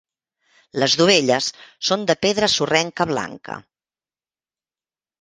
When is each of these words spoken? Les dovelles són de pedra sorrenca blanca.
Les 0.83 0.95
dovelles 1.01 1.51
són 1.91 2.07
de 2.13 2.17
pedra 2.25 2.51
sorrenca 2.57 3.09
blanca. 3.13 3.63